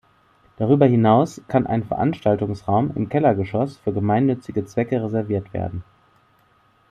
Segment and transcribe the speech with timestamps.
[0.57, 5.83] Darüber hinaus kann ein Veranstaltungsraum im Kellergeschoss für gemeinnützige Zwecke reserviert werden.